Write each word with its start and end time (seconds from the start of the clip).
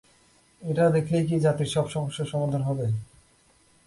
এটা 0.61 0.85
দেখলেই 0.89 1.23
কি 1.27 1.35
জাতির 1.39 1.69
সব 1.75 1.85
সমস্যার 1.89 2.31
সমাধান 2.33 2.61
হবে? 2.61 2.85